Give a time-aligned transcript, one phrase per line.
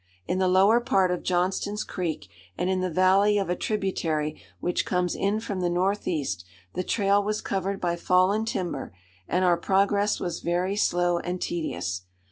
[0.25, 4.83] In the lower part of Johnston's Creek, and in the valley of a tributary which
[4.83, 6.43] comes in from the northeast,
[6.73, 8.95] the trail was covered by fallen timber,
[9.27, 12.01] and our progress was very slow and tedious.